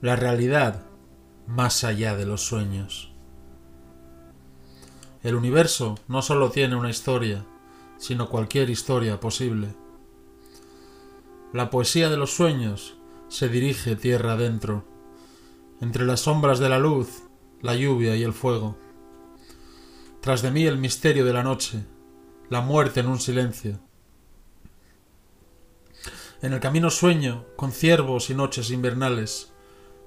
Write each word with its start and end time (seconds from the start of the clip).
la 0.00 0.16
realidad 0.16 0.86
más 1.46 1.84
allá 1.84 2.16
de 2.16 2.24
los 2.24 2.40
sueños. 2.40 3.12
El 5.22 5.34
universo 5.34 5.98
no 6.08 6.22
solo 6.22 6.50
tiene 6.50 6.74
una 6.74 6.88
historia, 6.88 7.44
sino 7.98 8.30
cualquier 8.30 8.70
historia 8.70 9.20
posible. 9.20 9.74
La 11.52 11.68
poesía 11.68 12.08
de 12.08 12.16
los 12.16 12.34
sueños 12.34 12.96
se 13.28 13.50
dirige 13.50 13.94
tierra 13.94 14.32
adentro, 14.32 14.86
entre 15.82 16.06
las 16.06 16.20
sombras 16.20 16.58
de 16.60 16.70
la 16.70 16.78
luz, 16.78 17.24
la 17.60 17.74
lluvia 17.74 18.16
y 18.16 18.22
el 18.22 18.32
fuego. 18.32 18.78
Tras 20.22 20.40
de 20.40 20.50
mí 20.50 20.64
el 20.64 20.78
misterio 20.78 21.26
de 21.26 21.34
la 21.34 21.42
noche, 21.42 21.84
la 22.48 22.62
muerte 22.62 23.00
en 23.00 23.06
un 23.08 23.20
silencio. 23.20 23.80
En 26.40 26.54
el 26.54 26.60
camino 26.60 26.88
sueño 26.88 27.44
con 27.56 27.70
ciervos 27.70 28.30
y 28.30 28.34
noches 28.34 28.70
invernales, 28.70 29.49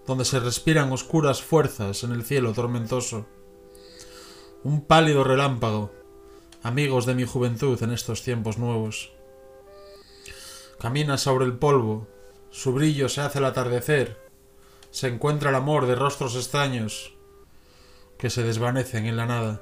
donde 0.05 0.25
se 0.25 0.39
respiran 0.39 0.91
oscuras 0.91 1.41
fuerzas 1.41 2.03
en 2.03 2.12
el 2.12 2.23
cielo 2.23 2.53
tormentoso. 2.53 3.25
Un 4.63 4.85
pálido 4.85 5.23
relámpago, 5.23 5.91
amigos 6.62 7.05
de 7.05 7.16
mi 7.16 7.26
juventud 7.26 7.81
en 7.81 7.91
estos 7.91 8.23
tiempos 8.23 8.57
nuevos. 8.57 9.13
Camina 10.79 11.17
sobre 11.17 11.45
el 11.45 11.53
polvo, 11.53 12.07
su 12.49 12.73
brillo 12.73 13.07
se 13.07 13.21
hace 13.21 13.39
al 13.39 13.45
atardecer, 13.45 14.21
se 14.91 15.07
encuentra 15.07 15.49
el 15.49 15.55
amor 15.55 15.88
de 15.88 15.95
rostros 15.95 16.35
extraños 16.35 17.13
que 18.18 18.29
se 18.29 18.43
desvanecen 18.43 19.05
en 19.05 19.18
la 19.18 19.26
nada. 19.26 19.62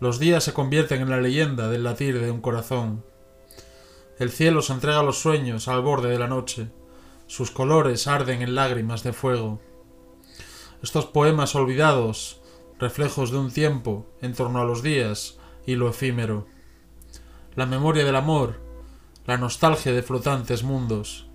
Los 0.00 0.18
días 0.18 0.44
se 0.44 0.52
convierten 0.52 1.02
en 1.02 1.10
la 1.10 1.20
leyenda 1.20 1.68
del 1.68 1.84
latir 1.84 2.20
de 2.20 2.30
un 2.30 2.40
corazón. 2.40 3.04
El 4.18 4.30
cielo 4.30 4.62
se 4.62 4.72
entrega 4.72 5.00
a 5.00 5.04
los 5.04 5.18
sueños 5.18 5.68
al 5.68 5.82
borde 5.82 6.10
de 6.10 6.18
la 6.18 6.28
noche 6.28 6.70
sus 7.32 7.50
colores 7.50 8.08
arden 8.08 8.42
en 8.42 8.54
lágrimas 8.54 9.02
de 9.02 9.14
fuego. 9.14 9.58
Estos 10.82 11.06
poemas 11.06 11.54
olvidados, 11.54 12.42
reflejos 12.78 13.30
de 13.30 13.38
un 13.38 13.50
tiempo 13.50 14.06
en 14.20 14.34
torno 14.34 14.60
a 14.60 14.66
los 14.66 14.82
días 14.82 15.38
y 15.64 15.76
lo 15.76 15.88
efímero. 15.88 16.46
La 17.54 17.64
memoria 17.64 18.04
del 18.04 18.16
amor, 18.16 18.60
la 19.24 19.38
nostalgia 19.38 19.94
de 19.94 20.02
flotantes 20.02 20.62
mundos. 20.62 21.26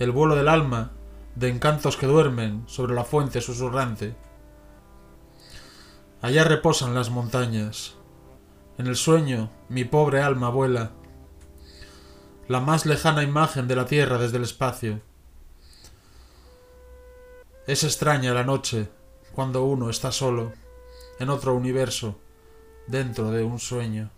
El 0.00 0.10
vuelo 0.10 0.34
del 0.34 0.48
alma, 0.48 0.90
de 1.36 1.48
encantos 1.48 1.96
que 1.96 2.08
duermen 2.08 2.64
sobre 2.66 2.92
la 2.92 3.04
fuente 3.04 3.40
susurrante. 3.40 4.16
Allá 6.22 6.42
reposan 6.42 6.92
las 6.92 7.08
montañas. 7.08 7.94
En 8.78 8.88
el 8.88 8.96
sueño 8.96 9.48
mi 9.68 9.84
pobre 9.84 10.22
alma 10.22 10.48
vuela 10.48 10.90
la 12.52 12.60
más 12.60 12.84
lejana 12.84 13.22
imagen 13.22 13.66
de 13.66 13.74
la 13.74 13.86
Tierra 13.86 14.18
desde 14.18 14.36
el 14.36 14.42
espacio. 14.42 15.00
Es 17.66 17.82
extraña 17.82 18.34
la 18.34 18.44
noche 18.44 18.90
cuando 19.34 19.64
uno 19.64 19.88
está 19.88 20.12
solo, 20.12 20.52
en 21.18 21.30
otro 21.30 21.54
universo, 21.54 22.20
dentro 22.86 23.30
de 23.30 23.42
un 23.42 23.58
sueño. 23.58 24.10